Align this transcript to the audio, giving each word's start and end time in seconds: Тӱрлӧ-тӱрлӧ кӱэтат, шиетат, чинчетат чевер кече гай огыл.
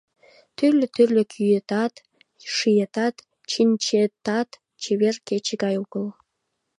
Тӱрлӧ-тӱрлӧ 0.55 1.23
кӱэтат, 1.33 1.93
шиетат, 2.55 3.15
чинчетат 3.49 4.49
чевер 4.81 5.15
кече 5.27 5.55
гай 5.63 5.75
огыл. 5.83 6.05